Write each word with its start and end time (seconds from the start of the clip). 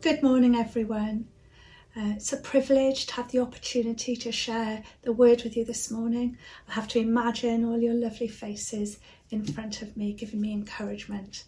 Good 0.00 0.22
morning, 0.22 0.54
everyone. 0.54 1.26
Uh, 1.96 2.12
it's 2.14 2.32
a 2.32 2.36
privilege 2.36 3.06
to 3.06 3.14
have 3.14 3.32
the 3.32 3.40
opportunity 3.40 4.14
to 4.14 4.30
share 4.30 4.84
the 5.02 5.12
word 5.12 5.42
with 5.42 5.56
you 5.56 5.64
this 5.64 5.90
morning. 5.90 6.38
I 6.68 6.74
have 6.74 6.86
to 6.88 7.00
imagine 7.00 7.64
all 7.64 7.80
your 7.80 7.94
lovely 7.94 8.28
faces 8.28 9.00
in 9.30 9.44
front 9.44 9.82
of 9.82 9.96
me, 9.96 10.12
giving 10.12 10.40
me 10.40 10.52
encouragement. 10.52 11.42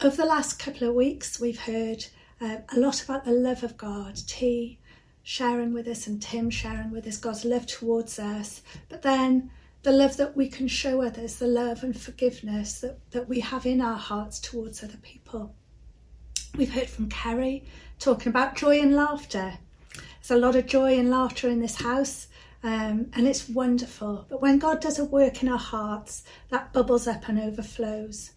Over 0.00 0.16
the 0.16 0.24
last 0.24 0.58
couple 0.58 0.88
of 0.88 0.94
weeks, 0.94 1.38
we've 1.38 1.60
heard 1.60 2.06
uh, 2.40 2.60
a 2.74 2.80
lot 2.80 3.04
about 3.04 3.26
the 3.26 3.32
love 3.32 3.62
of 3.62 3.76
God. 3.76 4.16
T 4.26 4.78
sharing 5.22 5.74
with 5.74 5.86
us 5.86 6.06
and 6.06 6.22
Tim 6.22 6.48
sharing 6.48 6.92
with 6.92 7.06
us 7.06 7.18
God's 7.18 7.44
love 7.44 7.66
towards 7.66 8.18
us, 8.18 8.62
but 8.88 9.02
then 9.02 9.50
the 9.82 9.92
love 9.92 10.16
that 10.16 10.34
we 10.34 10.48
can 10.48 10.66
show 10.66 11.02
others, 11.02 11.36
the 11.36 11.46
love 11.46 11.82
and 11.82 11.94
forgiveness 12.00 12.80
that, 12.80 12.98
that 13.10 13.28
we 13.28 13.40
have 13.40 13.66
in 13.66 13.82
our 13.82 13.98
hearts 13.98 14.40
towards 14.40 14.82
other 14.82 14.98
people. 15.02 15.54
We've 16.56 16.72
heard 16.72 16.90
from 16.90 17.08
Kerry 17.08 17.64
talking 18.00 18.28
about 18.28 18.56
joy 18.56 18.80
and 18.80 18.94
laughter. 18.94 19.58
There's 19.94 20.30
a 20.30 20.36
lot 20.36 20.56
of 20.56 20.66
joy 20.66 20.98
and 20.98 21.08
laughter 21.08 21.48
in 21.48 21.60
this 21.60 21.76
house, 21.76 22.26
um, 22.64 23.10
and 23.14 23.28
it's 23.28 23.48
wonderful. 23.48 24.26
But 24.28 24.42
when 24.42 24.58
God 24.58 24.80
does 24.80 24.98
a 24.98 25.04
work 25.04 25.42
in 25.42 25.48
our 25.48 25.58
hearts, 25.58 26.24
that 26.48 26.72
bubbles 26.72 27.06
up 27.06 27.28
and 27.28 27.38
overflows. 27.38 28.32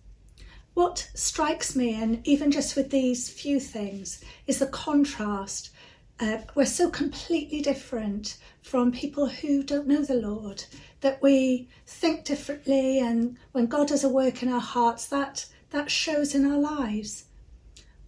What 0.76 1.09
strikes 1.16 1.76
me, 1.76 1.95
and 1.95 2.26
even 2.26 2.52
just 2.52 2.76
with 2.76 2.91
these 2.91 3.30
few 3.30 3.59
things, 3.59 4.23
is 4.45 4.59
the 4.59 4.68
contrast. 4.68 5.71
Uh, 6.20 6.38
we're 6.54 6.66
so 6.66 6.91
completely 6.91 7.62
different 7.62 8.38
from 8.62 8.91
people 8.91 9.27
who 9.27 9.63
don't 9.63 9.88
know 9.88 10.04
the 10.04 10.13
Lord 10.13 10.63
that 11.02 11.21
we 11.21 11.68
think 11.88 12.26
differently, 12.26 12.99
and 12.99 13.38
when 13.54 13.66
God 13.66 13.88
does 13.88 14.04
a 14.04 14.09
work 14.09 14.43
in 14.43 14.54
our 14.54 14.62
hearts, 14.62 15.07
that 15.07 15.48
that 15.71 15.90
shows 15.90 16.35
in 16.35 16.45
our 16.45 16.59
lives. 16.59 17.26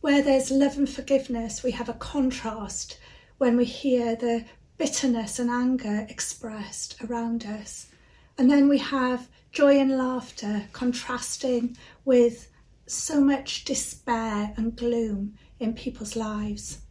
Where 0.06 0.22
there's 0.22 0.52
love 0.52 0.78
and 0.78 0.88
forgiveness, 0.88 1.64
we 1.64 1.72
have 1.72 1.90
a 1.90 1.94
contrast 1.94 3.00
when 3.40 3.58
we 3.58 3.66
hear 3.66 4.16
the 4.16 4.46
bitterness 4.78 5.40
and 5.40 5.50
anger 5.50 6.06
expressed 6.08 6.96
around 7.04 7.44
us. 7.44 7.88
And 8.38 8.52
then 8.52 8.70
we 8.70 8.78
have 8.78 9.28
joy 9.52 9.80
and 9.80 9.98
laughter 9.98 10.68
contrasting 10.74 11.76
with 12.06 12.52
so 12.86 13.20
much 13.20 13.66
despair 13.66 14.54
and 14.56 14.76
gloom 14.76 15.40
in 15.60 15.74
people's 15.74 16.16
lives. 16.16 16.82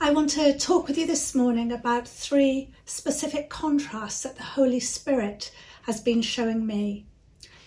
I 0.00 0.12
want 0.12 0.30
to 0.30 0.58
talk 0.58 0.88
with 0.88 0.96
you 0.96 1.06
this 1.06 1.34
morning 1.34 1.72
about 1.72 2.08
three 2.08 2.72
specific 2.86 3.50
contrasts 3.50 4.22
that 4.22 4.36
the 4.36 4.42
Holy 4.42 4.80
Spirit 4.80 5.52
has 5.82 6.00
been 6.00 6.22
showing 6.22 6.64
me. 6.66 7.04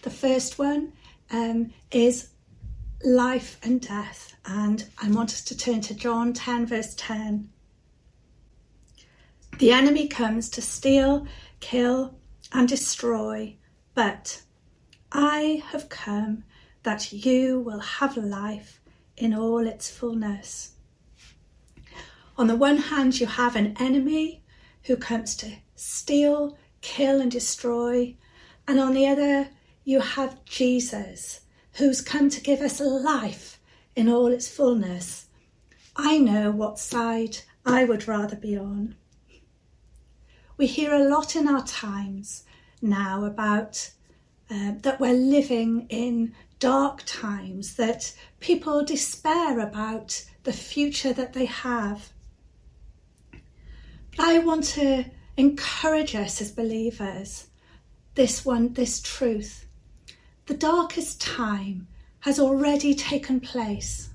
The 0.01 0.09
first 0.09 0.57
one 0.57 0.93
um, 1.29 1.75
is 1.91 2.29
life 3.03 3.59
and 3.63 3.81
death. 3.81 4.35
And 4.45 4.85
I 5.01 5.09
want 5.09 5.31
us 5.31 5.41
to 5.45 5.57
turn 5.57 5.81
to 5.81 5.93
John 5.93 6.33
10, 6.33 6.65
verse 6.65 6.93
10. 6.95 7.49
The 9.59 9.71
enemy 9.71 10.07
comes 10.07 10.49
to 10.49 10.61
steal, 10.61 11.27
kill, 11.59 12.15
and 12.53 12.67
destroy, 12.67 13.55
but 13.93 14.41
I 15.11 15.63
have 15.67 15.89
come 15.89 16.43
that 16.83 17.11
you 17.11 17.59
will 17.59 17.79
have 17.79 18.17
life 18.17 18.79
in 19.15 19.33
all 19.33 19.65
its 19.65 19.89
fullness. 19.89 20.73
On 22.37 22.47
the 22.47 22.55
one 22.55 22.77
hand, 22.77 23.19
you 23.19 23.25
have 23.25 23.55
an 23.55 23.75
enemy 23.79 24.43
who 24.83 24.95
comes 24.95 25.35
to 25.37 25.55
steal, 25.75 26.57
kill, 26.81 27.19
and 27.19 27.31
destroy, 27.31 28.15
and 28.67 28.79
on 28.79 28.93
the 28.93 29.07
other, 29.07 29.49
you 29.83 29.99
have 29.99 30.45
Jesus 30.45 31.41
who's 31.77 32.01
come 32.01 32.29
to 32.29 32.41
give 32.41 32.61
us 32.61 32.79
life 32.79 33.59
in 33.95 34.09
all 34.09 34.27
its 34.27 34.47
fullness. 34.47 35.27
I 35.95 36.17
know 36.17 36.51
what 36.51 36.79
side 36.79 37.37
I 37.65 37.83
would 37.83 38.07
rather 38.07 38.35
be 38.35 38.57
on. 38.57 38.95
We 40.57 40.65
hear 40.65 40.93
a 40.93 41.07
lot 41.07 41.35
in 41.35 41.47
our 41.47 41.63
times 41.65 42.43
now 42.81 43.25
about 43.25 43.91
uh, 44.49 44.73
that 44.81 44.99
we're 44.99 45.13
living 45.13 45.85
in 45.89 46.33
dark 46.59 47.03
times, 47.05 47.75
that 47.75 48.13
people 48.39 48.83
despair 48.83 49.59
about 49.59 50.25
the 50.43 50.53
future 50.53 51.13
that 51.13 51.33
they 51.33 51.45
have. 51.45 52.11
But 54.15 54.25
I 54.25 54.39
want 54.39 54.63
to 54.63 55.05
encourage 55.35 56.15
us 56.15 56.41
as 56.41 56.51
believers 56.51 57.47
this 58.15 58.43
one, 58.43 58.73
this 58.73 58.99
truth 58.99 59.66
the 60.47 60.53
darkest 60.53 61.19
time 61.19 61.87
has 62.21 62.39
already 62.39 62.95
taken 62.95 63.39
place. 63.41 64.09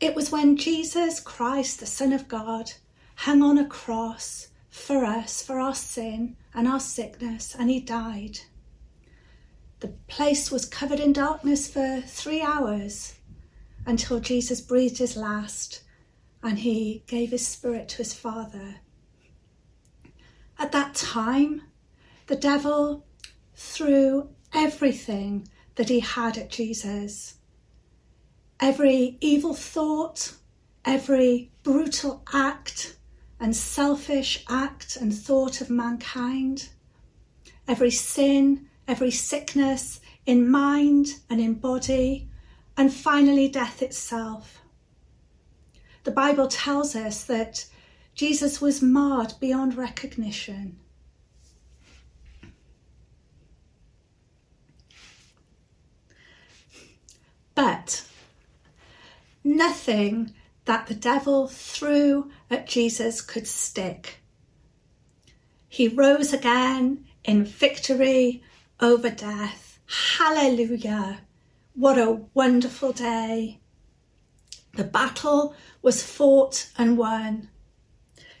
It 0.00 0.14
was 0.14 0.30
when 0.30 0.56
Jesus 0.56 1.18
Christ, 1.18 1.80
the 1.80 1.86
Son 1.86 2.12
of 2.12 2.28
God, 2.28 2.72
hung 3.16 3.42
on 3.42 3.58
a 3.58 3.66
cross 3.66 4.48
for 4.70 5.04
us, 5.04 5.42
for 5.42 5.58
our 5.58 5.74
sin 5.74 6.36
and 6.54 6.68
our 6.68 6.78
sickness, 6.78 7.56
and 7.58 7.68
he 7.68 7.80
died. 7.80 8.38
The 9.80 9.88
place 10.06 10.52
was 10.52 10.64
covered 10.64 11.00
in 11.00 11.12
darkness 11.12 11.68
for 11.68 12.02
three 12.06 12.40
hours 12.40 13.16
until 13.84 14.20
Jesus 14.20 14.60
breathed 14.60 14.98
his 14.98 15.16
last 15.16 15.82
and 16.40 16.60
he 16.60 17.02
gave 17.08 17.30
his 17.30 17.46
spirit 17.46 17.88
to 17.88 17.96
his 17.98 18.14
Father. 18.14 18.76
At 20.56 20.70
that 20.70 20.94
time, 20.94 21.62
the 22.28 22.36
devil 22.36 23.04
threw 23.56 24.30
everything 24.52 25.48
that 25.76 25.88
he 25.88 26.00
had 26.00 26.36
at 26.36 26.50
Jesus. 26.50 27.36
Every 28.60 29.16
evil 29.20 29.54
thought, 29.54 30.34
every 30.84 31.50
brutal 31.62 32.22
act 32.32 32.96
and 33.38 33.54
selfish 33.54 34.44
act 34.48 34.96
and 34.96 35.14
thought 35.14 35.60
of 35.60 35.70
mankind, 35.70 36.68
every 37.68 37.90
sin, 37.90 38.66
every 38.88 39.10
sickness 39.10 40.00
in 40.26 40.50
mind 40.50 41.06
and 41.30 41.40
in 41.40 41.54
body, 41.54 42.28
and 42.76 42.92
finally 42.92 43.48
death 43.48 43.82
itself. 43.82 44.60
The 46.04 46.10
Bible 46.10 46.48
tells 46.48 46.96
us 46.96 47.24
that 47.24 47.66
Jesus 48.14 48.60
was 48.60 48.82
marred 48.82 49.34
beyond 49.40 49.76
recognition. 49.76 50.78
But 57.54 58.04
nothing 59.58 60.32
that 60.66 60.86
the 60.86 60.94
devil 60.94 61.48
threw 61.48 62.30
at 62.48 62.68
Jesus 62.68 63.20
could 63.20 63.46
stick. 63.46 64.20
He 65.68 65.88
rose 65.88 66.32
again 66.32 67.04
in 67.24 67.44
victory 67.44 68.42
over 68.80 69.10
death. 69.10 69.80
Hallelujah! 70.16 71.18
What 71.74 71.98
a 71.98 72.22
wonderful 72.34 72.92
day. 72.92 73.58
The 74.74 74.84
battle 74.84 75.54
was 75.82 76.02
fought 76.02 76.70
and 76.78 76.96
won. 76.96 77.48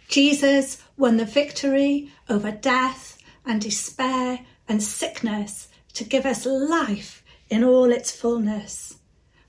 Jesus 0.08 0.82
won 0.96 1.16
the 1.16 1.24
victory 1.24 2.12
over 2.28 2.52
death 2.52 3.18
and 3.44 3.60
despair 3.60 4.40
and 4.68 4.82
sickness 4.82 5.68
to 5.94 6.04
give 6.04 6.24
us 6.24 6.46
life 6.46 7.24
in 7.50 7.64
all 7.64 7.90
its 7.90 8.10
fullness 8.12 8.98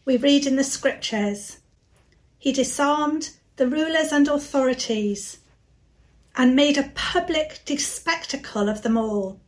we 0.10 0.18
read 0.18 0.48
in 0.48 0.56
the 0.56 0.64
scriptures 0.64 1.59
He 2.40 2.54
disarmed 2.54 3.32
the 3.58 3.68
rulers 3.68 4.14
and 4.14 4.28
authorities 4.28 5.40
and 6.36 6.56
made 6.56 6.78
a 6.78 6.92
public 6.96 7.62
spectacle 7.78 8.70
of 8.70 8.82
them 8.82 8.98
all. 8.98 9.42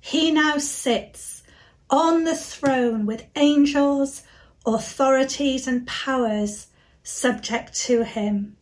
He 0.00 0.30
now 0.30 0.58
sits 0.58 1.42
on 1.90 2.24
the 2.24 2.36
throne 2.36 3.06
with 3.06 3.26
angels, 3.34 4.22
authorities, 4.64 5.66
and 5.66 5.86
powers 5.86 6.68
subject 7.02 7.74
to 7.74 8.04
him. 8.04 8.56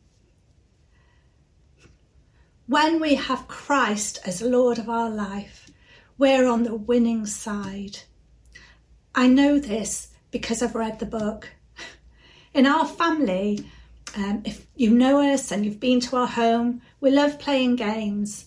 When 2.67 2.99
we 2.99 3.17
have 3.17 3.47
Christ 3.47 4.21
as 4.25 4.41
Lord 4.41 4.79
of 4.79 4.89
our 4.89 5.11
life, 5.11 5.71
we're 6.17 6.47
on 6.47 6.63
the 6.63 6.75
winning 6.75 7.27
side. 7.27 7.99
I 9.15 9.27
know 9.27 9.59
this 9.59 10.09
because 10.31 10.63
I've 10.63 10.75
read 10.75 10.99
the 10.99 11.07
book. 11.07 11.51
In 12.53 12.67
our 12.67 12.87
family, 12.87 13.71
um, 14.17 14.43
if 14.45 14.67
you 14.75 14.91
know 14.91 15.21
us 15.33 15.53
and 15.53 15.65
you've 15.65 15.79
been 15.79 16.01
to 16.01 16.17
our 16.17 16.27
home, 16.27 16.83
we 17.01 17.11
love 17.11 17.39
playing 17.39 17.77
games. 17.77 18.47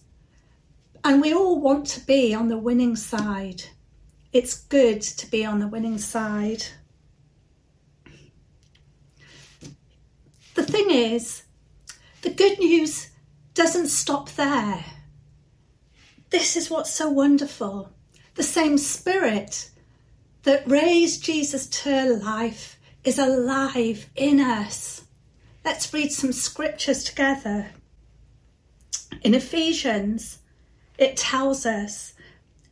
And 1.05 1.21
we 1.21 1.33
all 1.33 1.59
want 1.59 1.87
to 1.87 1.99
be 2.01 2.33
on 2.33 2.49
the 2.49 2.57
winning 2.57 2.95
side. 2.95 3.63
It's 4.33 4.55
good 4.55 5.01
to 5.01 5.29
be 5.29 5.45
on 5.45 5.59
the 5.59 5.67
winning 5.67 5.97
side. 5.97 6.65
The 10.55 10.63
thing 10.63 10.91
is, 10.91 11.43
the 12.21 12.29
good 12.29 12.59
news 12.59 13.09
doesn't 13.53 13.87
stop 13.87 14.29
there. 14.31 14.85
This 16.29 16.55
is 16.55 16.69
what's 16.69 16.91
so 16.91 17.09
wonderful. 17.09 17.91
The 18.35 18.43
same 18.43 18.77
spirit 18.77 19.69
that 20.43 20.67
raised 20.69 21.23
Jesus 21.23 21.67
to 21.67 22.15
life 22.17 22.79
is 23.03 23.19
alive 23.19 24.09
in 24.15 24.39
us. 24.39 25.03
Let's 25.65 25.93
read 25.93 26.11
some 26.11 26.33
scriptures 26.33 27.03
together. 27.03 27.71
In 29.21 29.33
Ephesians, 29.33 30.39
it 30.97 31.17
tells 31.17 31.65
us 31.65 32.13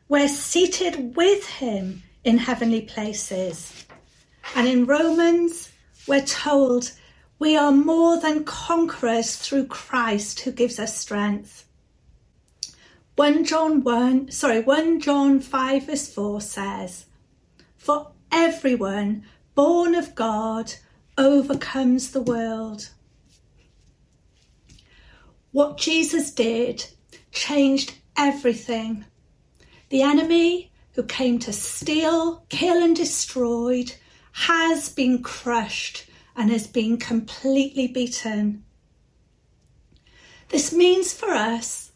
we're 0.07 0.27
seated 0.27 1.15
with 1.15 1.47
him 1.47 2.03
in 2.23 2.37
heavenly 2.37 2.81
places. 2.81 3.85
And 4.55 4.67
in 4.67 4.85
Romans, 4.85 5.71
we're 6.07 6.25
told 6.25 6.91
we 7.39 7.55
are 7.55 7.71
more 7.71 8.19
than 8.19 8.43
conquerors 8.43 9.35
through 9.35 9.67
Christ 9.67 10.41
who 10.41 10.51
gives 10.51 10.79
us 10.79 10.97
strength. 10.97 11.65
1 13.15 13.45
John 13.45 13.83
1, 13.83 14.31
sorry, 14.31 14.61
1 14.61 14.99
John 14.99 15.39
5 15.39 15.85
verse 15.85 16.13
4 16.13 16.41
says, 16.41 17.05
For 17.77 18.11
everyone 18.31 19.25
born 19.55 19.95
of 19.95 20.15
God 20.15 20.73
overcomes 21.17 22.11
the 22.11 22.21
world. 22.21 22.89
What 25.51 25.77
Jesus 25.77 26.31
did 26.31 26.85
changed 27.31 27.95
everything. 28.17 29.05
The 29.89 30.01
enemy 30.01 30.71
who 30.93 31.03
came 31.03 31.39
to 31.39 31.53
steal, 31.53 32.45
kill, 32.49 32.81
and 32.81 32.95
destroy 32.95 33.85
has 34.31 34.89
been 34.89 35.21
crushed 35.21 36.05
and 36.35 36.49
has 36.49 36.67
been 36.67 36.97
completely 36.97 37.87
beaten. 37.87 38.63
This 40.49 40.73
means 40.73 41.13
for 41.13 41.29
us 41.29 41.91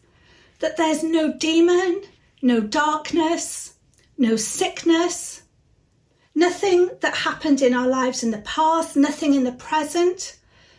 that 0.60 0.76
there's 0.76 1.02
no 1.02 1.32
demon, 1.32 2.02
no 2.42 2.60
darkness, 2.60 3.74
no 4.18 4.36
sickness, 4.36 5.42
nothing 6.36 6.90
that 7.00 7.14
happened 7.14 7.62
in 7.62 7.72
our 7.72 7.88
lives 7.88 8.22
in 8.22 8.30
the 8.30 8.38
past, 8.38 8.94
nothing 8.94 9.32
in 9.32 9.42
the 9.42 9.52
present, 9.52 10.36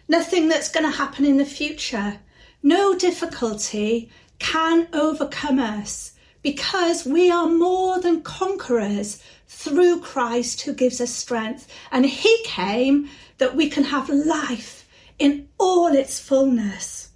nothing 0.07 0.47
that's 0.47 0.69
going 0.69 0.85
to 0.85 0.97
happen 0.97 1.25
in 1.25 1.37
the 1.37 1.45
future. 1.45 2.19
No 2.61 2.95
difficulty 2.95 4.09
can 4.37 4.87
overcome 4.93 5.57
us 5.57 6.13
because 6.43 7.05
we 7.05 7.31
are 7.31 7.49
more 7.49 7.99
than 7.99 8.21
conquerors 8.21 9.21
through 9.47 9.99
Christ 9.99 10.61
who 10.61 10.73
gives 10.73 11.01
us 11.01 11.11
strength. 11.11 11.67
And 11.91 12.05
He 12.05 12.43
came 12.43 13.09
that 13.39 13.55
we 13.55 13.67
can 13.67 13.85
have 13.85 14.09
life 14.09 14.87
in 15.17 15.49
all 15.57 15.87
its 15.87 16.19
fullness. 16.19 17.09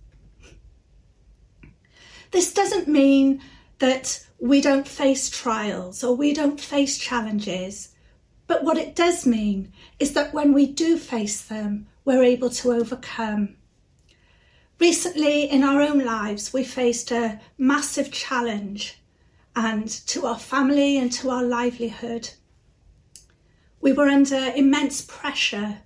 This 2.31 2.51
doesn't 2.51 2.87
mean 2.87 3.39
that 3.77 4.25
we 4.39 4.61
don't 4.61 4.87
face 4.87 5.29
trials 5.29 6.03
or 6.03 6.15
we 6.15 6.33
don't 6.33 6.59
face 6.59 6.97
challenges. 6.97 7.89
But 8.51 8.65
what 8.65 8.77
it 8.77 8.97
does 8.97 9.25
mean 9.25 9.71
is 9.97 10.11
that 10.11 10.33
when 10.33 10.51
we 10.51 10.65
do 10.65 10.97
face 10.97 11.41
them, 11.41 11.87
we're 12.03 12.21
able 12.21 12.49
to 12.49 12.73
overcome. 12.73 13.55
Recently, 14.77 15.49
in 15.49 15.63
our 15.63 15.81
own 15.81 16.03
lives, 16.03 16.51
we 16.51 16.65
faced 16.65 17.11
a 17.11 17.39
massive 17.57 18.11
challenge 18.11 18.99
and 19.55 19.87
to 20.07 20.25
our 20.25 20.37
family 20.37 20.97
and 20.97 21.09
to 21.13 21.29
our 21.29 21.45
livelihood. 21.45 22.31
We 23.79 23.93
were 23.93 24.09
under 24.09 24.51
immense 24.53 24.99
pressure, 24.99 25.77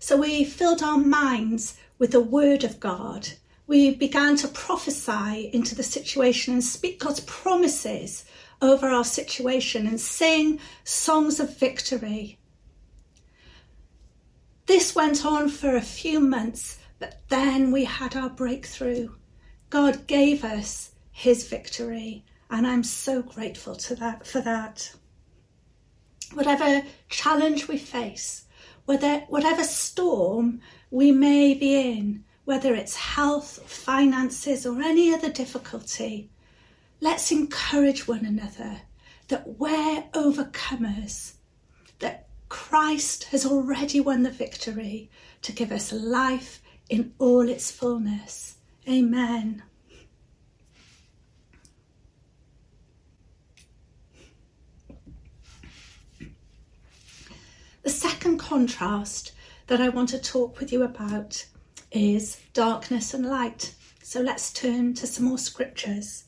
so 0.00 0.16
we 0.16 0.42
filled 0.42 0.82
our 0.82 0.98
minds 0.98 1.76
with 2.00 2.10
the 2.10 2.20
Word 2.20 2.64
of 2.64 2.80
God. 2.80 3.28
We 3.68 3.94
began 3.94 4.34
to 4.38 4.48
prophesy 4.48 5.50
into 5.52 5.76
the 5.76 5.84
situation 5.84 6.54
and 6.54 6.64
speak 6.64 6.98
God's 6.98 7.20
promises 7.20 8.24
over 8.62 8.88
our 8.88 9.04
situation 9.04 9.86
and 9.86 10.00
sing 10.00 10.58
songs 10.84 11.38
of 11.40 11.58
victory. 11.58 12.38
This 14.64 14.94
went 14.94 15.26
on 15.26 15.50
for 15.50 15.76
a 15.76 15.82
few 15.82 16.20
months 16.20 16.78
but 17.02 17.18
then 17.30 17.72
we 17.72 17.84
had 17.84 18.14
our 18.14 18.28
breakthrough. 18.28 19.08
God 19.70 20.06
gave 20.06 20.44
us 20.44 20.92
his 21.10 21.48
victory, 21.48 22.24
and 22.48 22.64
I'm 22.64 22.84
so 22.84 23.22
grateful 23.22 23.74
to 23.74 23.96
that 23.96 24.24
for 24.24 24.40
that. 24.42 24.92
Whatever 26.32 26.86
challenge 27.08 27.66
we 27.66 27.76
face, 27.76 28.44
whether 28.84 29.24
whatever 29.28 29.64
storm 29.64 30.60
we 30.92 31.10
may 31.10 31.54
be 31.54 31.74
in, 31.74 32.22
whether 32.44 32.72
it's 32.72 32.94
health, 32.94 33.68
finances, 33.68 34.64
or 34.64 34.80
any 34.80 35.12
other 35.12 35.28
difficulty, 35.28 36.30
let's 37.02 37.32
encourage 37.32 38.06
one 38.06 38.24
another 38.24 38.80
that 39.26 39.58
we're 39.58 40.04
overcomers, 40.12 41.32
that 41.98 42.28
Christ 42.48 43.24
has 43.24 43.44
already 43.44 44.00
won 44.00 44.22
the 44.22 44.30
victory 44.30 45.10
to 45.42 45.50
give 45.50 45.72
us 45.72 45.92
life 45.92 46.62
in 46.88 47.12
all 47.18 47.48
its 47.48 47.72
fullness. 47.72 48.54
Amen. 48.88 49.64
The 57.82 57.90
second 57.90 58.38
contrast 58.38 59.32
that 59.66 59.80
I 59.80 59.88
want 59.88 60.10
to 60.10 60.20
talk 60.20 60.60
with 60.60 60.72
you 60.72 60.84
about 60.84 61.46
is 61.90 62.40
darkness 62.52 63.12
and 63.12 63.26
light. 63.26 63.74
So 64.04 64.20
let's 64.20 64.52
turn 64.52 64.94
to 64.94 65.06
some 65.08 65.24
more 65.24 65.38
scriptures. 65.38 66.26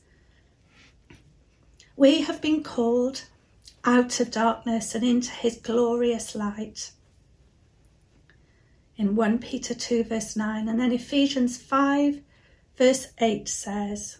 We 1.97 2.21
have 2.21 2.41
been 2.41 2.61
called 2.61 3.23
out 3.85 4.19
of 4.19 4.31
darkness 4.31 4.95
and 4.95 5.03
into 5.03 5.31
his 5.31 5.57
glorious 5.57 6.35
light 6.35 6.91
in 8.97 9.15
1 9.15 9.39
Peter 9.39 9.73
2, 9.73 10.03
verse 10.03 10.35
9. 10.35 10.67
And 10.67 10.79
then 10.79 10.91
Ephesians 10.91 11.57
5, 11.57 12.21
verse 12.77 13.07
8 13.19 13.47
says, 13.47 14.17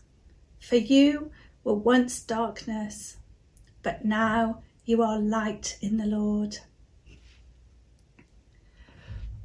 For 0.59 0.77
you 0.77 1.31
were 1.63 1.73
once 1.73 2.21
darkness, 2.21 3.17
but 3.83 4.05
now 4.05 4.61
you 4.85 5.01
are 5.01 5.19
light 5.19 5.77
in 5.81 5.97
the 5.97 6.05
Lord. 6.05 6.57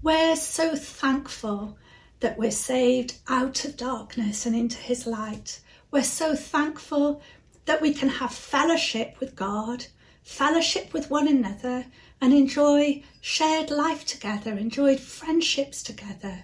We're 0.02 0.36
so 0.36 0.76
thankful 0.76 1.76
that 2.20 2.38
we're 2.38 2.50
saved 2.50 3.18
out 3.28 3.64
of 3.64 3.76
darkness 3.76 4.46
and 4.46 4.54
into 4.54 4.76
his 4.76 5.06
light. 5.06 5.60
We're 5.90 6.04
so 6.04 6.36
thankful 6.36 7.22
that 7.66 7.80
we 7.80 7.92
can 7.92 8.08
have 8.08 8.32
fellowship 8.32 9.18
with 9.20 9.36
God, 9.36 9.86
fellowship 10.22 10.92
with 10.92 11.10
one 11.10 11.28
another, 11.28 11.86
and 12.20 12.32
enjoy 12.32 13.02
shared 13.20 13.70
life 13.70 14.04
together, 14.04 14.52
enjoyed 14.52 15.00
friendships 15.00 15.82
together. 15.82 16.42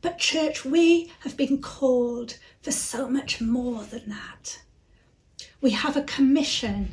But, 0.00 0.18
church, 0.18 0.64
we 0.64 1.12
have 1.20 1.36
been 1.36 1.60
called 1.60 2.38
for 2.62 2.70
so 2.70 3.08
much 3.08 3.40
more 3.40 3.82
than 3.84 4.08
that. 4.08 4.60
We 5.60 5.70
have 5.72 5.96
a 5.96 6.02
commission 6.02 6.92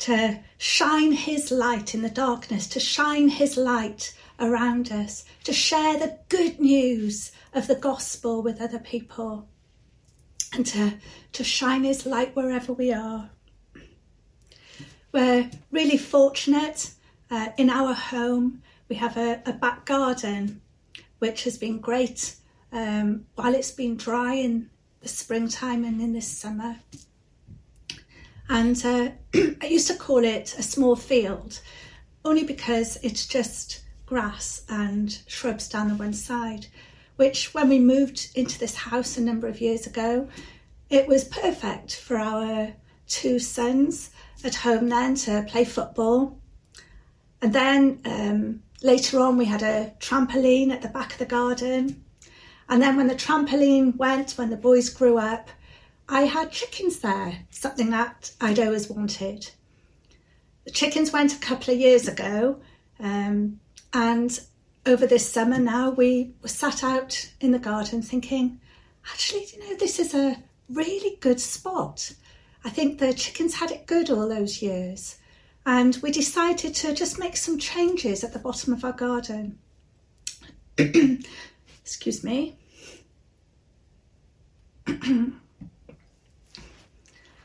to 0.00 0.40
shine 0.58 1.12
His 1.12 1.50
light 1.50 1.94
in 1.94 2.02
the 2.02 2.10
darkness, 2.10 2.66
to 2.68 2.80
shine 2.80 3.28
His 3.28 3.56
light 3.56 4.14
around 4.38 4.90
us, 4.90 5.24
to 5.44 5.52
share 5.52 5.98
the 5.98 6.18
good 6.28 6.60
news 6.60 7.32
of 7.54 7.66
the 7.66 7.76
gospel 7.76 8.42
with 8.42 8.60
other 8.60 8.78
people, 8.78 9.48
and 10.52 10.66
to, 10.66 10.94
to 11.32 11.44
shine 11.44 11.84
His 11.84 12.06
light 12.06 12.36
wherever 12.36 12.72
we 12.72 12.92
are. 12.92 13.30
We're 15.12 15.50
really 15.70 15.98
fortunate 15.98 16.90
uh, 17.30 17.48
in 17.56 17.68
our 17.68 17.92
home. 17.92 18.62
We 18.88 18.96
have 18.96 19.16
a, 19.16 19.42
a, 19.46 19.52
back 19.52 19.84
garden, 19.84 20.60
which 21.18 21.44
has 21.44 21.58
been 21.58 21.80
great 21.80 22.36
um, 22.72 23.26
while 23.34 23.54
it's 23.54 23.70
been 23.70 23.96
dry 23.96 24.34
in 24.34 24.70
the 25.00 25.08
springtime 25.08 25.84
and 25.84 26.00
in 26.00 26.12
this 26.12 26.28
summer. 26.28 26.76
And 28.48 28.84
uh, 28.84 29.10
I 29.62 29.66
used 29.66 29.88
to 29.88 29.94
call 29.94 30.24
it 30.24 30.54
a 30.58 30.62
small 30.62 30.96
field, 30.96 31.60
only 32.24 32.44
because 32.44 32.98
it's 33.02 33.26
just 33.26 33.82
grass 34.06 34.64
and 34.68 35.18
shrubs 35.26 35.68
down 35.68 35.88
the 35.88 35.94
one 35.94 36.12
side. 36.12 36.66
Which, 37.16 37.54
when 37.54 37.68
we 37.68 37.78
moved 37.78 38.28
into 38.34 38.58
this 38.58 38.74
house 38.74 39.16
a 39.16 39.20
number 39.20 39.46
of 39.46 39.60
years 39.60 39.86
ago, 39.86 40.28
it 40.88 41.06
was 41.06 41.24
perfect 41.24 41.96
for 41.96 42.18
our 42.18 42.72
two 43.06 43.38
sons 43.38 44.10
at 44.44 44.54
home 44.56 44.88
then 44.88 45.14
to 45.14 45.44
play 45.48 45.64
football. 45.64 46.38
And 47.40 47.52
then 47.52 48.00
um, 48.04 48.62
later 48.82 49.20
on, 49.20 49.36
we 49.36 49.44
had 49.44 49.62
a 49.62 49.92
trampoline 50.00 50.70
at 50.70 50.82
the 50.82 50.88
back 50.88 51.12
of 51.12 51.18
the 51.18 51.26
garden. 51.26 52.04
And 52.68 52.80
then 52.80 52.96
when 52.96 53.08
the 53.08 53.14
trampoline 53.14 53.96
went, 53.96 54.32
when 54.32 54.50
the 54.50 54.56
boys 54.56 54.88
grew 54.88 55.18
up, 55.18 55.50
I 56.08 56.22
had 56.22 56.50
chickens 56.52 57.00
there, 57.00 57.38
something 57.50 57.90
that 57.90 58.32
I'd 58.40 58.58
always 58.58 58.88
wanted. 58.88 59.50
The 60.64 60.70
chickens 60.70 61.12
went 61.12 61.34
a 61.34 61.38
couple 61.38 61.74
of 61.74 61.80
years 61.80 62.06
ago, 62.06 62.60
um, 63.00 63.60
and 63.92 64.40
over 64.84 65.06
this 65.06 65.30
summer 65.30 65.58
now 65.58 65.90
we 65.90 66.34
were 66.42 66.48
sat 66.48 66.82
out 66.82 67.30
in 67.40 67.52
the 67.52 67.58
garden 67.58 68.02
thinking, 68.02 68.60
actually, 69.10 69.46
you 69.52 69.60
know, 69.60 69.76
this 69.76 69.98
is 69.98 70.14
a 70.14 70.36
really 70.68 71.16
good 71.20 71.40
spot. 71.40 72.12
I 72.64 72.70
think 72.70 72.98
the 72.98 73.12
chickens 73.14 73.54
had 73.54 73.70
it 73.70 73.86
good 73.86 74.10
all 74.10 74.28
those 74.28 74.62
years. 74.62 75.16
and 75.64 75.96
we 76.02 76.10
decided 76.10 76.74
to 76.74 76.92
just 76.92 77.20
make 77.20 77.36
some 77.36 77.56
changes 77.58 78.24
at 78.24 78.32
the 78.32 78.38
bottom 78.38 78.72
of 78.72 78.84
our 78.84 78.92
garden. 78.92 79.58
Excuse 80.78 82.24
me. 82.24 82.56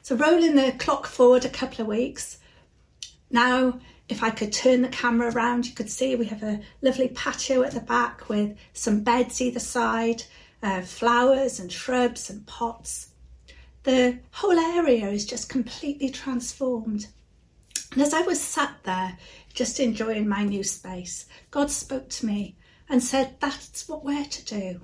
so, 0.01 0.15
rolling 0.15 0.55
the 0.55 0.71
clock 0.79 1.05
forward 1.05 1.45
a 1.45 1.49
couple 1.49 1.81
of 1.81 1.87
weeks. 1.87 2.39
Now, 3.29 3.79
if 4.09 4.23
I 4.23 4.29
could 4.29 4.53
turn 4.53 4.81
the 4.81 4.87
camera 4.87 5.31
around, 5.31 5.65
you 5.65 5.73
could 5.73 5.89
see 5.89 6.15
we 6.15 6.25
have 6.27 6.43
a 6.43 6.61
lovely 6.81 7.09
patio 7.09 7.63
at 7.63 7.73
the 7.73 7.81
back 7.81 8.29
with 8.29 8.57
some 8.73 9.01
beds 9.01 9.41
either 9.41 9.59
side, 9.59 10.23
uh, 10.63 10.81
flowers 10.81 11.59
and 11.59 11.71
shrubs 11.71 12.29
and 12.29 12.45
pots. 12.45 13.09
The 13.83 14.19
whole 14.31 14.57
area 14.57 15.09
is 15.09 15.25
just 15.25 15.49
completely 15.49 16.09
transformed. 16.09 17.07
And 17.91 18.01
as 18.01 18.13
I 18.13 18.21
was 18.21 18.41
sat 18.41 18.75
there, 18.83 19.17
just 19.53 19.79
enjoying 19.79 20.27
my 20.27 20.43
new 20.43 20.63
space, 20.63 21.25
God 21.51 21.71
spoke 21.71 22.09
to 22.09 22.25
me 22.25 22.55
and 22.89 23.03
said, 23.03 23.35
That's 23.39 23.87
what 23.89 24.05
we're 24.05 24.25
to 24.25 24.45
do. 24.45 24.81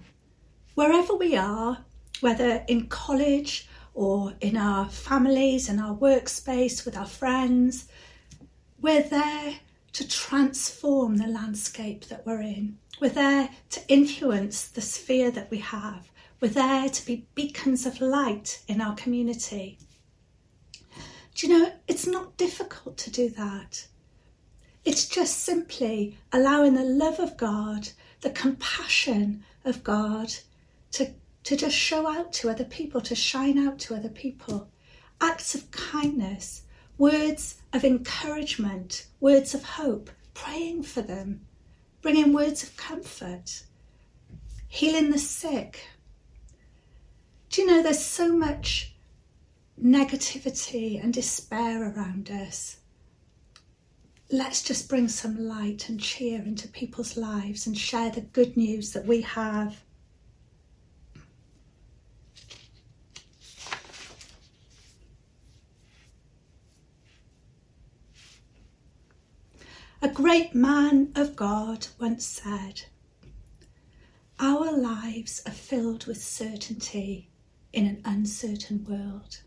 Wherever 0.75 1.15
we 1.15 1.35
are, 1.35 1.79
whether 2.21 2.63
in 2.67 2.87
college 2.87 3.67
or 3.93 4.33
in 4.41 4.57
our 4.57 4.89
families, 4.89 5.69
in 5.69 5.79
our 5.79 5.95
workspace, 5.95 6.85
with 6.85 6.97
our 6.97 7.05
friends, 7.05 7.85
we're 8.83 9.01
there 9.01 9.55
to 9.93 10.05
transform 10.05 11.15
the 11.15 11.25
landscape 11.25 12.03
that 12.05 12.25
we're 12.25 12.41
in. 12.41 12.77
We're 12.99 13.09
there 13.09 13.49
to 13.69 13.81
influence 13.87 14.67
the 14.67 14.81
sphere 14.81 15.31
that 15.31 15.49
we 15.49 15.59
have. 15.59 16.11
We're 16.41 16.49
there 16.49 16.89
to 16.89 17.05
be 17.05 17.25
beacons 17.33 17.85
of 17.85 18.01
light 18.01 18.61
in 18.67 18.81
our 18.81 18.93
community. 18.95 19.77
Do 21.33 21.47
you 21.47 21.57
know, 21.57 21.71
it's 21.87 22.05
not 22.05 22.35
difficult 22.35 22.97
to 22.97 23.09
do 23.09 23.29
that. 23.29 23.87
It's 24.83 25.07
just 25.07 25.39
simply 25.39 26.17
allowing 26.33 26.73
the 26.73 26.83
love 26.83 27.21
of 27.21 27.37
God, 27.37 27.87
the 28.19 28.31
compassion 28.31 29.45
of 29.63 29.81
God 29.85 30.33
to, 30.91 31.13
to 31.45 31.55
just 31.55 31.75
show 31.75 32.05
out 32.05 32.33
to 32.33 32.49
other 32.49 32.65
people, 32.65 32.99
to 32.99 33.15
shine 33.15 33.57
out 33.65 33.79
to 33.79 33.95
other 33.95 34.09
people. 34.09 34.67
Acts 35.21 35.55
of 35.55 35.71
kindness, 35.71 36.62
words 36.97 37.61
of 37.71 37.83
encouragement, 37.83 39.07
words 39.19 39.53
of 39.53 39.63
hope, 39.63 40.09
praying 40.33 40.83
for 40.83 41.01
them, 41.01 41.41
bringing 42.01 42.33
words 42.33 42.63
of 42.63 42.75
comfort, 42.77 43.63
healing 44.67 45.09
the 45.11 45.19
sick. 45.19 45.87
Do 47.49 47.61
you 47.61 47.67
know 47.67 47.83
there's 47.83 48.03
so 48.03 48.35
much 48.35 48.95
negativity 49.81 51.01
and 51.01 51.13
despair 51.13 51.91
around 51.91 52.29
us? 52.29 52.77
let's 54.33 54.63
just 54.63 54.89
bring 54.89 55.07
some 55.07 55.47
light 55.47 55.89
and 55.89 56.01
cheer 56.01 56.41
into 56.41 56.67
people's 56.67 57.15
lives 57.15 57.67
and 57.67 57.77
share 57.77 58.09
the 58.09 58.21
good 58.21 58.57
news 58.57 58.91
that 58.91 59.05
we 59.05 59.21
have. 59.21 59.82
A 70.03 70.09
great 70.09 70.53
man 70.53 71.13
of 71.15 71.33
God 71.33 71.87
once 71.97 72.25
said, 72.25 72.81
Our 74.37 74.77
lives 74.77 75.41
are 75.45 75.53
filled 75.53 76.07
with 76.07 76.21
certainty 76.21 77.29
in 77.71 77.87
an 77.87 78.01
uncertain 78.03 78.83
world. 78.83 79.39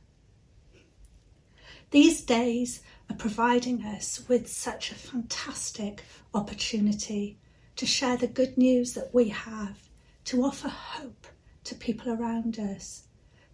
These 1.90 2.22
days 2.22 2.80
are 3.10 3.16
providing 3.16 3.84
us 3.84 4.26
with 4.28 4.50
such 4.50 4.90
a 4.90 4.94
fantastic 4.94 6.02
opportunity 6.32 7.36
to 7.76 7.84
share 7.84 8.16
the 8.16 8.26
good 8.26 8.56
news 8.56 8.94
that 8.94 9.12
we 9.12 9.28
have, 9.28 9.90
to 10.24 10.42
offer 10.42 10.70
hope 10.70 11.26
to 11.64 11.74
people 11.74 12.10
around 12.10 12.58
us, 12.58 13.02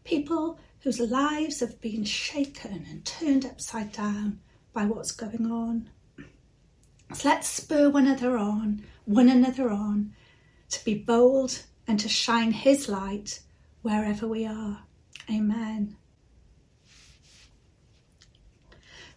people 0.04 0.60
whose 0.82 1.00
lives 1.00 1.58
have 1.58 1.80
been 1.80 2.04
shaken 2.04 2.86
and 2.88 3.04
turned 3.04 3.44
upside 3.44 3.90
down 3.90 4.38
by 4.72 4.84
what's 4.84 5.10
going 5.10 5.50
on. 5.50 5.90
So 7.14 7.28
let's 7.28 7.48
spur 7.48 7.90
one 7.90 8.06
another 8.06 8.38
on, 8.38 8.84
one 9.04 9.28
another 9.28 9.70
on, 9.70 10.14
to 10.70 10.84
be 10.84 10.94
bold 10.94 11.62
and 11.86 12.00
to 12.00 12.08
shine 12.08 12.52
His 12.52 12.88
light 12.88 13.40
wherever 13.82 14.26
we 14.26 14.46
are. 14.46 14.84
Amen. 15.30 15.96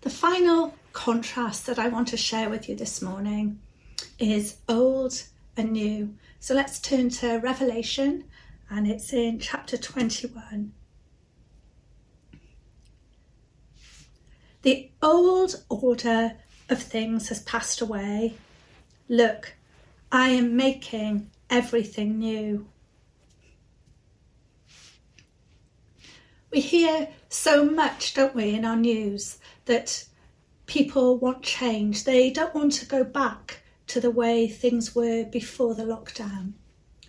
The 0.02 0.10
final 0.10 0.76
contrast 0.94 1.66
that 1.66 1.80
I 1.80 1.88
want 1.88 2.10
to 2.10 2.18
share 2.18 2.50
with 2.50 2.68
you 2.68 2.76
this 2.76 3.02
morning 3.02 3.60
is 4.20 4.58
old 4.68 5.24
and 5.58 5.72
new. 5.72 6.16
So 6.40 6.54
let's 6.54 6.80
turn 6.80 7.10
to 7.12 7.38
Revelation 7.38 8.26
and 8.70 8.88
it's 8.88 9.14
in 9.14 9.40
chapter 9.40 9.78
21. 9.78 10.74
The 14.64 14.92
old 15.02 15.64
order 15.70 16.34
of 16.70 16.82
things 16.82 17.30
has 17.30 17.42
passed 17.44 17.82
away. 17.82 18.36
Look, 19.08 19.54
I 20.12 20.30
am 20.30 20.56
making 20.56 21.30
everything 21.50 22.20
new. 22.20 22.68
We 26.52 26.62
hear 26.62 27.10
so 27.30 27.66
much, 27.66 28.14
don't 28.14 28.34
we, 28.34 28.54
in 28.56 28.66
our 28.66 28.78
news 28.78 29.40
that 29.66 30.06
people 30.66 31.18
want 31.18 31.44
change. 31.44 32.04
They 32.04 32.30
don't 32.30 32.56
want 32.56 32.74
to 32.74 32.86
go 32.86 33.04
back 33.04 33.62
to 33.88 34.00
the 34.00 34.12
way 34.12 34.48
things 34.48 34.96
were 34.96 35.26
before 35.26 35.76
the 35.76 35.84
lockdown. 35.84 36.54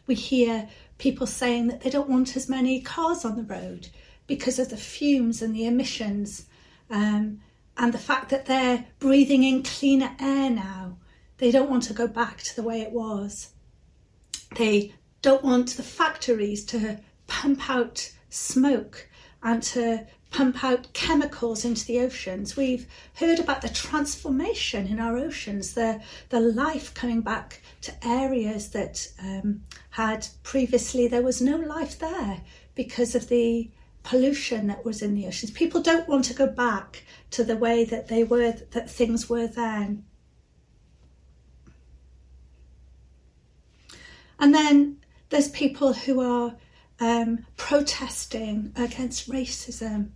We 0.07 0.15
hear 0.15 0.69
people 0.99 1.27
saying 1.27 1.69
that 1.69 1.81
they 1.81 1.91
don't 1.91 2.09
want 2.09 2.37
as 2.37 2.49
many 2.49 2.81
cars 2.81 3.25
on 3.25 3.37
the 3.37 3.43
road 3.43 3.89
because 4.27 4.59
of 4.59 4.71
the 4.71 4.77
fumes 4.77 5.43
and 5.43 5.55
the 5.55 5.67
emissions 5.67 6.47
um, 6.91 7.41
and 7.79 7.93
the 7.93 7.99
fact 7.99 8.31
that 8.31 8.47
they're 8.47 8.87
breathing 8.99 9.43
in 9.45 9.63
cleaner 9.63 10.15
air 10.21 10.51
now. 10.51 10.97
They 11.39 11.51
don't 11.51 11.71
want 11.71 11.83
to 11.85 11.93
go 11.93 12.07
back 12.07 12.39
to 12.43 12.57
the 12.57 12.63
way 12.63 12.81
it 12.81 12.93
was. 12.93 13.51
They 14.57 14.95
don't 15.21 15.45
want 15.45 15.77
the 15.77 15.83
factories 15.83 16.65
to 16.67 16.99
pump 17.27 17.69
out 17.69 18.13
smoke 18.31 19.09
and 19.43 19.63
to 19.63 20.07
pump 20.31 20.65
out 20.65 20.93
chemicals 20.93 21.65
into 21.65 21.85
the 21.87 22.01
oceans. 22.01 22.57
We've 22.57 22.87
heard 23.15 23.39
about 23.39 23.63
the 23.63 23.69
transformation 23.69 24.87
in 24.87 24.99
our 24.99 25.17
oceans, 25.17 25.75
the, 25.75 26.01
the 26.31 26.41
life 26.41 26.95
coming 26.95 27.21
back 27.21 27.61
to 27.83 27.93
areas 28.07 28.71
that 28.71 29.07
um, 29.23 29.63
had 29.91 30.27
previously 30.43 31.07
there 31.07 31.23
was 31.23 31.41
no 31.41 31.57
life 31.57 31.99
there 31.99 32.41
because 32.75 33.15
of 33.15 33.29
the 33.29 33.71
pollution 34.03 34.69
that 34.69 34.85
was 34.85 35.03
in 35.03 35.15
the 35.15 35.27
oceans. 35.27 35.51
People 35.51 35.83
don't 35.83 36.09
want 36.09 36.25
to 36.27 36.35
go 36.35 36.47
back 36.47 37.03
to 37.31 37.45
the 37.45 37.57
way 37.57 37.85
that 37.85 38.09
they 38.09 38.25
were, 38.25 38.53
that 38.53 38.91
things 38.91 39.29
were 39.29 39.47
then. 39.47 40.05
And 44.39 44.55
then 44.55 44.99
there's 45.31 45.49
people 45.49 45.93
who 45.93 46.21
are 46.21 46.55
um, 47.01 47.47
protesting 47.57 48.73
against 48.77 49.31
racism. 49.31 50.11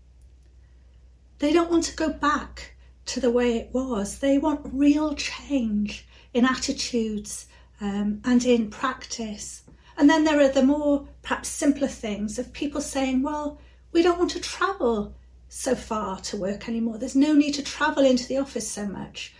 They 1.38 1.52
don't 1.52 1.70
want 1.70 1.84
to 1.84 1.96
go 1.96 2.10
back 2.10 2.74
to 3.06 3.20
the 3.20 3.30
way 3.30 3.56
it 3.56 3.70
was. 3.72 4.18
They 4.18 4.38
want 4.38 4.70
real 4.72 5.14
change 5.14 6.06
in 6.32 6.44
attitudes 6.44 7.46
um, 7.80 8.20
and 8.24 8.44
in 8.44 8.70
practice. 8.70 9.62
And 9.96 10.08
then 10.08 10.24
there 10.24 10.40
are 10.40 10.48
the 10.48 10.62
more 10.62 11.08
perhaps 11.22 11.48
simpler 11.48 11.88
things 11.88 12.38
of 12.38 12.52
people 12.52 12.80
saying, 12.80 13.22
well, 13.22 13.58
we 13.92 14.02
don't 14.02 14.18
want 14.18 14.30
to 14.32 14.40
travel 14.40 15.14
so 15.52 15.74
far 15.74 16.20
to 16.20 16.36
work 16.36 16.68
anymore. 16.68 16.96
There's 16.96 17.16
no 17.16 17.34
need 17.34 17.54
to 17.54 17.62
travel 17.62 18.04
into 18.04 18.26
the 18.26 18.38
office 18.38 18.70
so 18.70 18.86
much. 18.86 19.34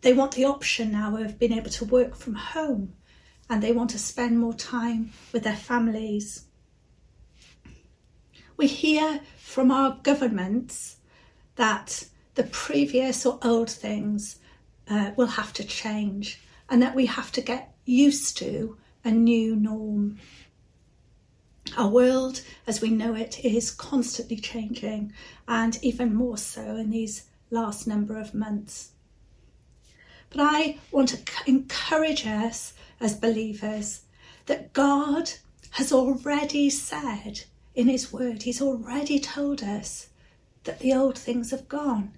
They 0.00 0.12
want 0.12 0.32
the 0.32 0.44
option 0.44 0.92
now 0.92 1.16
of 1.16 1.40
being 1.40 1.52
able 1.52 1.70
to 1.70 1.84
work 1.84 2.14
from 2.14 2.34
home 2.34 2.94
and 3.50 3.62
they 3.62 3.72
want 3.72 3.90
to 3.90 3.98
spend 3.98 4.38
more 4.38 4.54
time 4.54 5.12
with 5.32 5.42
their 5.42 5.56
families. 5.56 6.44
We 8.56 8.68
hear 8.68 9.20
from 9.38 9.72
our 9.72 9.98
governments 10.04 10.96
that 11.56 12.04
the 12.36 12.44
previous 12.44 13.26
or 13.26 13.40
old 13.42 13.70
things 13.70 14.38
uh, 14.88 15.10
will 15.16 15.26
have 15.26 15.52
to 15.54 15.64
change 15.64 16.40
and 16.70 16.80
that 16.80 16.94
we 16.94 17.06
have 17.06 17.32
to 17.32 17.40
get 17.40 17.74
used 17.84 18.36
to 18.38 18.78
a 19.04 19.10
new 19.10 19.56
norm. 19.56 20.18
Our 21.76 21.88
world, 21.88 22.42
as 22.66 22.80
we 22.80 22.90
know 22.90 23.14
it, 23.14 23.44
is 23.44 23.70
constantly 23.70 24.36
changing, 24.36 25.12
and 25.48 25.78
even 25.82 26.14
more 26.14 26.36
so 26.36 26.76
in 26.76 26.90
these 26.90 27.24
last 27.50 27.86
number 27.86 28.18
of 28.18 28.34
months. 28.34 28.90
But 30.30 30.40
I 30.40 30.78
want 30.90 31.10
to 31.10 31.18
encourage 31.46 32.26
us 32.26 32.74
as 33.00 33.14
believers 33.14 34.02
that 34.46 34.72
God 34.72 35.30
has 35.72 35.92
already 35.92 36.68
said 36.70 37.44
in 37.74 37.88
His 37.88 38.12
Word, 38.12 38.42
He's 38.42 38.60
already 38.62 39.18
told 39.18 39.62
us 39.62 40.08
that 40.64 40.80
the 40.80 40.92
old 40.92 41.18
things 41.18 41.50
have 41.50 41.68
gone. 41.68 42.12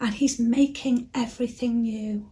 and 0.00 0.14
He's 0.14 0.38
making 0.38 1.10
everything 1.14 1.82
new. 1.82 2.30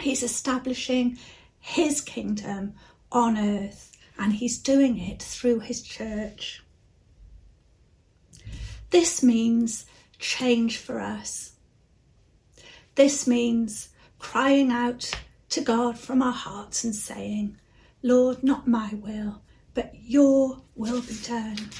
He's 0.00 0.22
establishing 0.22 1.18
His 1.58 2.00
kingdom 2.00 2.74
on 3.12 3.38
earth, 3.38 3.89
and 4.20 4.34
He's 4.34 4.58
doing 4.58 4.98
it 4.98 5.22
through 5.22 5.60
His 5.60 5.80
church. 5.80 6.62
This 8.90 9.22
means 9.22 9.86
change 10.18 10.76
for 10.76 11.00
us. 11.00 11.52
This 12.96 13.26
means 13.26 13.88
crying 14.18 14.70
out 14.70 15.10
to 15.48 15.62
God 15.62 15.98
from 15.98 16.20
our 16.22 16.32
hearts 16.32 16.84
and 16.84 16.94
saying, 16.94 17.56
Lord, 18.02 18.42
not 18.44 18.68
my 18.68 18.90
will, 18.92 19.40
but 19.72 19.94
your 19.94 20.60
will 20.74 21.00
be 21.00 21.16
done. 21.26 21.70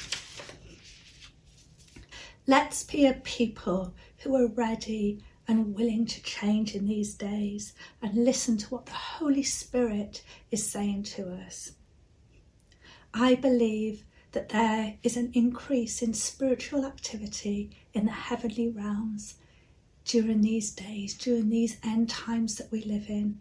Let's 2.46 2.84
be 2.84 3.06
a 3.06 3.14
people 3.14 3.92
who 4.18 4.34
are 4.34 4.48
ready 4.48 5.22
and 5.46 5.74
willing 5.74 6.06
to 6.06 6.22
change 6.22 6.74
in 6.74 6.86
these 6.86 7.14
days 7.14 7.74
and 8.00 8.24
listen 8.24 8.56
to 8.56 8.68
what 8.68 8.86
the 8.86 8.92
Holy 8.92 9.42
Spirit 9.42 10.22
is 10.50 10.66
saying 10.66 11.02
to 11.02 11.30
us. 11.32 11.72
I 13.12 13.34
believe 13.34 14.04
that 14.32 14.50
there 14.50 14.94
is 15.02 15.16
an 15.16 15.30
increase 15.34 16.02
in 16.02 16.14
spiritual 16.14 16.84
activity 16.84 17.70
in 17.92 18.06
the 18.06 18.12
heavenly 18.12 18.68
realms 18.68 19.34
during 20.04 20.40
these 20.40 20.70
days, 20.70 21.14
during 21.14 21.50
these 21.50 21.78
end 21.82 22.08
times 22.08 22.56
that 22.56 22.70
we 22.70 22.82
live 22.82 23.08
in, 23.08 23.40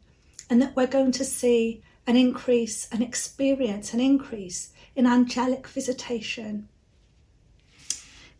and 0.50 0.62
that 0.62 0.76
we're 0.76 0.88
going 0.88 1.12
to 1.14 1.26
see 1.26 1.82
an 2.08 2.16
increase, 2.16 2.88
an 2.92 3.02
experience, 3.02 3.94
an 3.94 4.00
increase 4.00 4.72
in 4.96 5.06
angelic 5.06 5.68
visitation 5.68 6.68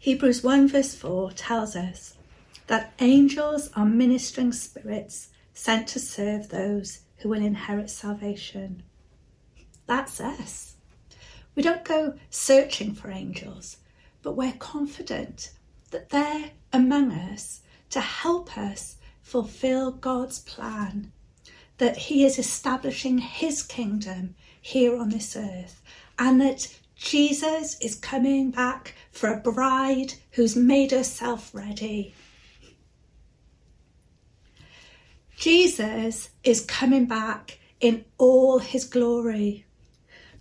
Hebrews 0.02 0.44
1 0.44 0.70
verse 0.70 0.96
4 0.96 1.34
tells 1.34 1.76
us 1.76 2.16
that 2.68 2.94
angels 3.00 3.70
are 3.76 3.86
ministering 3.86 4.54
spirits 4.54 5.28
sent 5.54 5.90
to 5.90 6.00
serve 6.00 6.48
those 6.48 7.02
who 7.18 7.28
will 7.28 7.42
inherit 7.42 7.90
salvation. 7.90 8.84
That's 9.88 10.22
us. 10.22 10.78
We 11.56 11.64
don't 11.64 11.84
go 11.84 12.16
searching 12.30 12.94
for 12.94 13.12
angels, 13.12 13.78
but 14.22 14.34
we're 14.34 14.54
confident 14.54 15.52
that 15.92 16.10
they're 16.10 16.52
among 16.72 17.12
us 17.12 17.62
to 17.90 18.02
help 18.02 18.58
us 18.58 18.98
fulfill 19.22 19.92
God's 19.92 20.40
plan, 20.40 21.12
that 21.78 21.98
He 21.98 22.24
is 22.24 22.40
establishing 22.40 23.18
His 23.18 23.64
kingdom 23.64 24.36
here 24.62 24.98
on 24.98 25.10
this 25.10 25.36
earth, 25.36 25.82
and 26.18 26.40
that 26.42 26.68
Jesus 26.96 27.80
is 27.80 27.96
coming 27.96 28.52
back 28.52 28.94
for 29.12 29.32
a 29.32 29.40
bride 29.40 30.14
who's 30.32 30.56
made 30.56 30.92
herself 30.92 31.54
ready. 31.54 32.14
Jesus 35.38 36.32
is 36.44 36.66
coming 36.66 37.06
back 37.06 37.60
in 37.80 38.04
all 38.18 38.60
his 38.60 38.84
glory. 38.84 39.66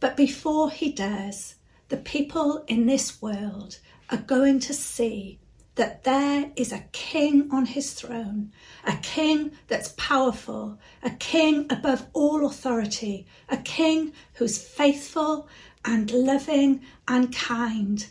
But 0.00 0.17
before 0.17 0.71
he 0.71 0.93
does, 0.93 1.57
the 1.88 1.97
people 1.97 2.64
in 2.69 2.87
this 2.87 3.21
world 3.21 3.78
are 4.11 4.19
going 4.19 4.61
to 4.61 4.75
see 4.75 5.38
that 5.75 6.02
there 6.05 6.50
is 6.57 6.73
a 6.73 6.85
king 6.93 7.49
on 7.52 7.64
his 7.67 7.93
throne, 7.95 8.52
a 8.85 8.97
king 8.97 9.52
that's 9.69 9.95
powerful, 9.97 10.78
a 11.02 11.11
king 11.11 11.67
above 11.71 12.07
all 12.12 12.45
authority, 12.45 13.26
a 13.49 13.57
king 13.59 14.12
who's 14.35 14.59
faithful 14.62 15.49
and 15.85 16.11
loving 16.11 16.81
and 17.07 17.33
kind. 17.35 18.09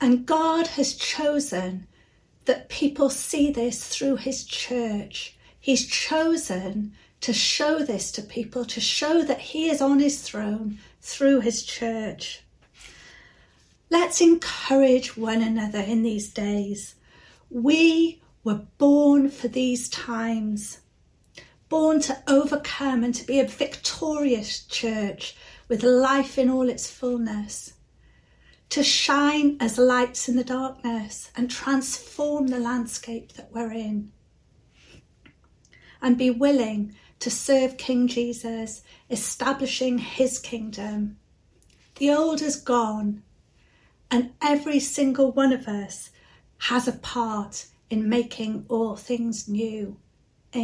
And 0.00 0.26
God 0.26 0.68
has 0.68 0.94
chosen 0.94 1.86
that 2.44 2.68
people 2.68 3.10
see 3.10 3.50
this 3.50 3.88
through 3.88 4.16
his 4.16 4.44
church. 4.44 5.36
He's 5.58 5.86
chosen 5.86 6.92
to 7.20 7.32
show 7.32 7.80
this 7.80 8.10
to 8.12 8.22
people, 8.22 8.64
to 8.64 8.80
show 8.80 9.22
that 9.22 9.40
he 9.40 9.68
is 9.68 9.80
on 9.80 9.98
his 9.98 10.22
throne 10.22 10.78
through 11.00 11.40
his 11.40 11.62
church. 11.62 12.42
Let's 13.90 14.20
encourage 14.20 15.16
one 15.16 15.42
another 15.42 15.80
in 15.80 16.02
these 16.02 16.32
days. 16.32 16.94
We 17.50 18.22
were 18.44 18.62
born 18.78 19.30
for 19.30 19.48
these 19.48 19.88
times, 19.88 20.78
born 21.68 22.00
to 22.00 22.22
overcome 22.26 23.04
and 23.04 23.14
to 23.14 23.26
be 23.26 23.38
a 23.40 23.46
victorious 23.46 24.64
church 24.64 25.36
with 25.68 25.82
life 25.82 26.38
in 26.38 26.48
all 26.48 26.68
its 26.68 26.90
fullness, 26.90 27.74
to 28.70 28.82
shine 28.82 29.56
as 29.60 29.78
lights 29.78 30.28
in 30.28 30.36
the 30.36 30.44
darkness 30.44 31.30
and 31.36 31.50
transform 31.50 32.46
the 32.46 32.58
landscape 32.60 33.32
that 33.32 33.50
we're 33.52 33.72
in, 33.72 34.12
and 36.00 36.16
be 36.16 36.30
willing 36.30 36.94
to 37.20 37.30
serve 37.30 37.76
King 37.76 38.08
Jesus, 38.08 38.82
establishing 39.10 39.98
his 39.98 40.38
kingdom. 40.38 41.18
The 41.96 42.10
old 42.10 42.42
is 42.42 42.56
gone, 42.56 43.22
and 44.10 44.32
every 44.42 44.80
single 44.80 45.30
one 45.30 45.52
of 45.52 45.68
us 45.68 46.10
has 46.58 46.88
a 46.88 46.92
part 46.92 47.66
in 47.90 48.08
making 48.08 48.64
all 48.68 48.96
things 48.96 49.48
new. 49.48 49.96